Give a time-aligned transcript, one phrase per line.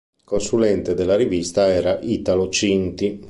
[0.23, 3.19] Consulente della rivista era Italo Cinti.